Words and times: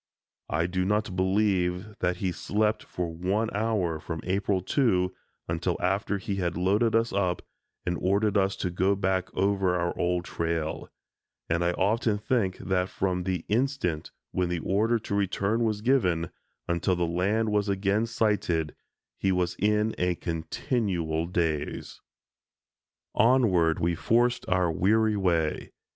I 0.49 0.65
do 0.65 0.83
not 0.83 1.15
believe 1.15 1.89
that 1.99 2.17
he 2.17 2.31
slept 2.31 2.81
for 2.83 3.13
one 3.13 3.49
hour 3.53 3.99
from 3.99 4.19
April 4.23 4.63
2 4.63 5.13
until 5.47 5.77
after 5.79 6.17
he 6.17 6.37
had 6.37 6.57
loaded 6.57 6.95
us 6.95 7.13
up 7.13 7.43
and 7.85 7.99
ordered 8.01 8.35
us 8.35 8.55
to 8.55 8.71
go 8.71 8.95
back 8.95 9.31
over 9.35 9.75
our 9.75 9.95
old 9.95 10.25
trail, 10.25 10.89
and 11.49 11.63
I 11.63 11.73
often 11.73 12.17
think 12.17 12.57
that 12.57 12.89
from 12.89 13.25
the 13.25 13.45
instant 13.47 14.09
when 14.31 14.49
the 14.49 14.57
order 14.61 14.97
to 14.97 15.13
return 15.13 15.63
was 15.65 15.81
given 15.81 16.31
until 16.67 16.95
the 16.95 17.05
land 17.05 17.49
was 17.51 17.69
again 17.69 18.07
sighted, 18.07 18.75
he 19.19 19.31
was 19.31 19.55
in 19.59 19.93
a 19.99 20.15
continual 20.15 21.27
daze. 21.27 22.01
Onward 23.13 23.77
we 23.79 23.93
forced 23.93 24.49
our 24.49 24.71
weary 24.71 25.15
way. 25.15 25.73